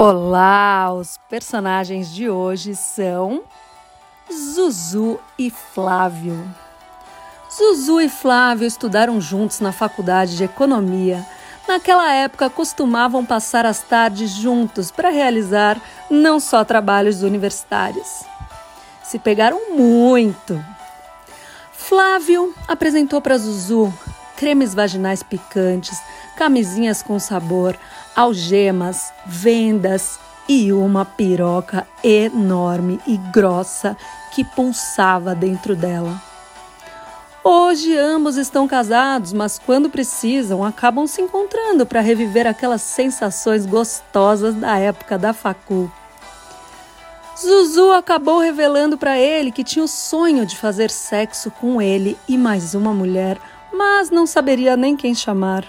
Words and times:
Olá! 0.00 0.92
Os 0.92 1.18
personagens 1.28 2.14
de 2.14 2.30
hoje 2.30 2.76
são 2.76 3.42
Zuzu 4.32 5.18
e 5.36 5.50
Flávio. 5.50 6.48
Zuzu 7.52 8.00
e 8.00 8.08
Flávio 8.08 8.64
estudaram 8.64 9.20
juntos 9.20 9.58
na 9.58 9.72
faculdade 9.72 10.36
de 10.36 10.44
economia. 10.44 11.26
Naquela 11.66 12.12
época, 12.12 12.48
costumavam 12.48 13.26
passar 13.26 13.66
as 13.66 13.82
tardes 13.82 14.30
juntos 14.30 14.92
para 14.92 15.10
realizar 15.10 15.82
não 16.08 16.38
só 16.38 16.64
trabalhos 16.64 17.24
universitários. 17.24 18.22
Se 19.02 19.18
pegaram 19.18 19.74
muito. 19.74 20.64
Flávio 21.72 22.54
apresentou 22.68 23.20
para 23.20 23.36
Zuzu 23.36 23.92
cremes 24.38 24.72
vaginais 24.72 25.20
picantes, 25.20 26.00
camisinhas 26.36 27.02
com 27.02 27.18
sabor, 27.18 27.76
algemas, 28.14 29.12
vendas 29.26 30.16
e 30.48 30.72
uma 30.72 31.04
piroca 31.04 31.84
enorme 32.04 33.00
e 33.04 33.16
grossa 33.16 33.96
que 34.32 34.44
pulsava 34.44 35.34
dentro 35.34 35.74
dela. 35.74 36.22
Hoje 37.42 37.96
ambos 37.96 38.36
estão 38.36 38.68
casados, 38.68 39.32
mas 39.32 39.58
quando 39.58 39.90
precisam, 39.90 40.62
acabam 40.62 41.06
se 41.08 41.20
encontrando 41.20 41.84
para 41.84 42.00
reviver 42.00 42.46
aquelas 42.46 42.82
sensações 42.82 43.66
gostosas 43.66 44.54
da 44.54 44.78
época 44.78 45.18
da 45.18 45.32
facul. 45.32 45.90
Zuzu 47.36 47.90
acabou 47.90 48.38
revelando 48.38 48.96
para 48.96 49.18
ele 49.18 49.50
que 49.50 49.64
tinha 49.64 49.84
o 49.84 49.88
sonho 49.88 50.44
de 50.44 50.56
fazer 50.56 50.90
sexo 50.90 51.50
com 51.50 51.80
ele 51.80 52.16
e 52.28 52.36
mais 52.36 52.74
uma 52.74 52.92
mulher, 52.92 53.38
mas 53.72 54.10
não 54.10 54.26
saberia 54.26 54.76
nem 54.76 54.96
quem 54.96 55.14
chamar. 55.14 55.64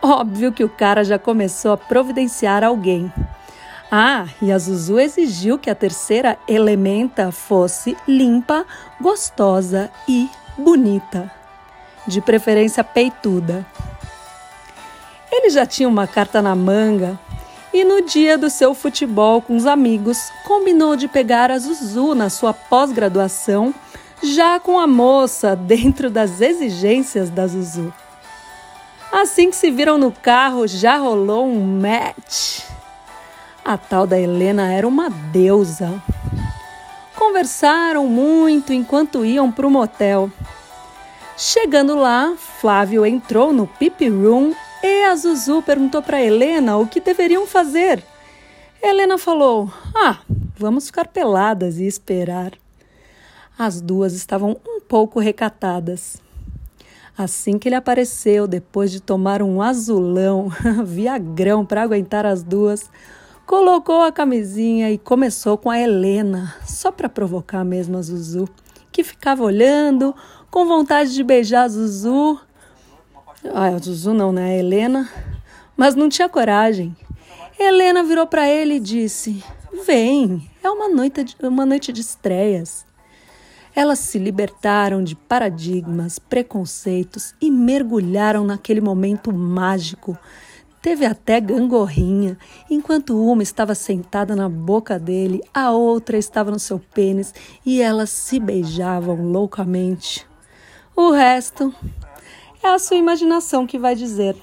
Óbvio 0.00 0.52
que 0.52 0.64
o 0.64 0.68
cara 0.68 1.02
já 1.04 1.18
começou 1.18 1.72
a 1.72 1.76
providenciar 1.76 2.62
alguém. 2.62 3.12
Ah, 3.90 4.26
e 4.42 4.50
a 4.50 4.58
Zuzu 4.58 4.98
exigiu 4.98 5.58
que 5.58 5.70
a 5.70 5.74
terceira 5.74 6.36
elementa 6.48 7.30
fosse 7.30 7.96
limpa, 8.06 8.66
gostosa 9.00 9.90
e 10.08 10.28
bonita. 10.58 11.30
De 12.06 12.20
preferência 12.20 12.82
peituda. 12.84 13.66
Ele 15.30 15.50
já 15.50 15.66
tinha 15.66 15.88
uma 15.88 16.06
carta 16.06 16.40
na 16.40 16.54
manga 16.54 17.18
e 17.72 17.84
no 17.84 18.00
dia 18.02 18.38
do 18.38 18.48
seu 18.48 18.74
futebol 18.74 19.42
com 19.42 19.54
os 19.54 19.66
amigos 19.66 20.18
combinou 20.44 20.96
de 20.96 21.06
pegar 21.08 21.50
a 21.50 21.58
Zuzu 21.58 22.14
na 22.14 22.30
sua 22.30 22.54
pós-graduação, 22.54 23.74
já 24.22 24.58
com 24.58 24.78
a 24.78 24.86
moça 24.86 25.54
dentro 25.54 26.10
das 26.10 26.40
exigências 26.40 27.30
da 27.30 27.46
Zuzu. 27.46 27.92
Assim 29.12 29.50
que 29.50 29.56
se 29.56 29.70
viram 29.70 29.98
no 29.98 30.10
carro, 30.10 30.66
já 30.66 30.96
rolou 30.96 31.46
um 31.46 31.80
match. 31.80 32.60
A 33.64 33.76
tal 33.76 34.06
da 34.06 34.18
Helena 34.18 34.72
era 34.72 34.86
uma 34.86 35.08
deusa. 35.08 36.02
Conversaram 37.14 38.06
muito 38.06 38.72
enquanto 38.72 39.24
iam 39.24 39.50
para 39.50 39.66
o 39.66 39.70
motel. 39.70 40.30
Chegando 41.36 41.94
lá, 41.94 42.34
Flávio 42.36 43.04
entrou 43.04 43.52
no 43.52 43.66
pipi 43.66 44.08
room 44.08 44.54
e 44.82 45.04
a 45.04 45.14
Zuzu 45.14 45.62
perguntou 45.62 46.02
para 46.02 46.22
Helena 46.22 46.76
o 46.76 46.86
que 46.86 47.00
deveriam 47.00 47.46
fazer. 47.46 48.02
Helena 48.82 49.18
falou: 49.18 49.70
Ah, 49.94 50.18
vamos 50.56 50.86
ficar 50.86 51.08
peladas 51.08 51.78
e 51.78 51.86
esperar. 51.86 52.52
As 53.58 53.80
duas 53.80 54.12
estavam 54.12 54.54
um 54.68 54.80
pouco 54.80 55.18
recatadas. 55.18 56.20
Assim 57.16 57.58
que 57.58 57.66
ele 57.68 57.74
apareceu, 57.74 58.46
depois 58.46 58.90
de 58.90 59.00
tomar 59.00 59.40
um 59.40 59.62
azulão, 59.62 60.50
viagrão 60.84 61.64
para 61.64 61.82
aguentar 61.82 62.26
as 62.26 62.42
duas, 62.42 62.90
colocou 63.46 64.02
a 64.02 64.12
camisinha 64.12 64.90
e 64.90 64.98
começou 64.98 65.56
com 65.56 65.70
a 65.70 65.80
Helena, 65.80 66.54
só 66.66 66.92
para 66.92 67.08
provocar 67.08 67.64
mesmo 67.64 67.96
a 67.96 68.02
Zuzu, 68.02 68.46
que 68.92 69.02
ficava 69.02 69.42
olhando, 69.42 70.14
com 70.50 70.66
vontade 70.66 71.14
de 71.14 71.24
beijar 71.24 71.62
a 71.62 71.68
Zuzu. 71.68 72.38
Ah, 73.54 73.68
a 73.68 73.78
Zuzu 73.78 74.12
não, 74.12 74.32
né? 74.32 74.50
A 74.50 74.54
Helena. 74.54 75.08
Mas 75.74 75.94
não 75.94 76.10
tinha 76.10 76.28
coragem. 76.28 76.94
Helena 77.58 78.02
virou 78.02 78.26
para 78.26 78.46
ele 78.46 78.74
e 78.74 78.80
disse: 78.80 79.42
Vem, 79.86 80.50
é 80.62 80.68
uma 80.68 80.90
noite 80.90 81.24
de, 81.24 81.36
uma 81.40 81.64
noite 81.64 81.90
de 81.90 82.02
estreias. 82.02 82.84
Elas 83.76 83.98
se 83.98 84.18
libertaram 84.18 85.04
de 85.04 85.14
paradigmas, 85.14 86.18
preconceitos 86.18 87.34
e 87.38 87.50
mergulharam 87.50 88.42
naquele 88.42 88.80
momento 88.80 89.30
mágico. 89.30 90.16
Teve 90.80 91.04
até 91.04 91.38
gangorrinha, 91.38 92.38
enquanto 92.70 93.22
uma 93.22 93.42
estava 93.42 93.74
sentada 93.74 94.34
na 94.34 94.48
boca 94.48 94.98
dele, 94.98 95.42
a 95.52 95.72
outra 95.72 96.16
estava 96.16 96.50
no 96.50 96.58
seu 96.58 96.78
pênis 96.78 97.34
e 97.66 97.82
elas 97.82 98.08
se 98.08 98.40
beijavam 98.40 99.30
loucamente. 99.30 100.26
O 100.96 101.10
resto 101.10 101.74
é 102.62 102.68
a 102.68 102.78
sua 102.78 102.96
imaginação 102.96 103.66
que 103.66 103.78
vai 103.78 103.94
dizer. 103.94 104.34